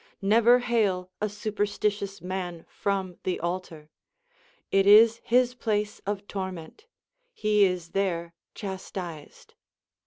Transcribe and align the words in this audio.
Never 0.23 0.57
hale 0.57 1.11
a 1.21 1.29
superstitious 1.29 2.23
man 2.23 2.65
from 2.67 3.19
the 3.21 3.39
altar. 3.39 3.91
It 4.71 4.87
is 4.87 5.21
his 5.23 5.53
place 5.53 5.99
of 6.07 6.25
torment; 6.27 6.87
he 7.35 7.65
is 7.65 7.89
there 7.89 8.33
chas 8.55 8.89
tised. 8.91 9.53